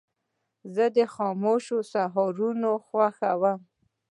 [0.75, 2.49] زه د خاموشو سهارو
[2.85, 3.59] خوښوم.